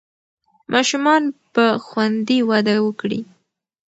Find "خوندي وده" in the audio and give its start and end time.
1.85-2.75